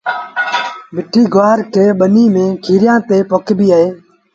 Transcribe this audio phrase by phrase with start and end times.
[0.93, 3.87] مٺي گُوآر کي ٻنيٚ ميݩ کيريآݩ تي پوکبو اهي